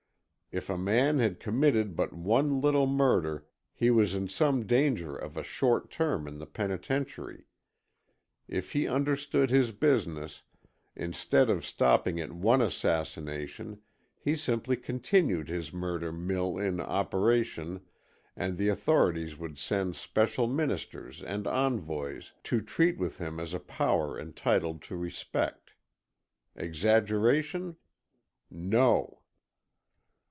If 0.53 0.69
a 0.69 0.77
man 0.77 1.19
had 1.19 1.39
committed 1.39 1.95
but 1.95 2.11
one 2.11 2.59
little 2.59 2.85
murder, 2.85 3.47
he 3.73 3.89
was 3.89 4.13
in 4.13 4.27
some 4.27 4.67
danger 4.67 5.15
of 5.15 5.37
a 5.37 5.43
short 5.43 5.89
term 5.89 6.27
in 6.27 6.39
the 6.39 6.45
penitentiary. 6.45 7.45
If 8.49 8.73
he 8.73 8.85
understood 8.85 9.49
his 9.49 9.71
business, 9.71 10.43
instead 10.93 11.49
of 11.49 11.65
stopping 11.65 12.19
at 12.19 12.33
one 12.33 12.61
assassination, 12.61 13.79
he 14.19 14.35
simply 14.35 14.75
continued 14.75 15.47
his 15.47 15.71
murder 15.71 16.11
mill 16.11 16.57
in 16.57 16.81
operation 16.81 17.85
and 18.35 18.57
the 18.57 18.67
authorities 18.67 19.37
would 19.37 19.57
send 19.57 19.95
special 19.95 20.47
ministers 20.47 21.23
and 21.23 21.47
envoys 21.47 22.33
to 22.43 22.59
"treat" 22.59 22.97
with 22.97 23.19
him 23.19 23.39
as 23.39 23.53
a 23.53 23.59
power 23.61 24.19
entitled 24.19 24.81
to 24.81 24.97
respect. 24.97 25.71
Exaggeration? 26.57 27.77
No! 28.49 29.19